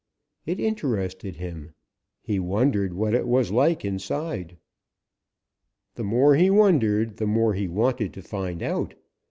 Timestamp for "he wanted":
7.53-8.11